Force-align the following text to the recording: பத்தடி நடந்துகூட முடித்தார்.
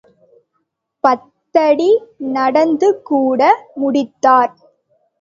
பத்தடி 1.03 1.89
நடந்துகூட 2.33 3.41
முடித்தார். 3.75 4.53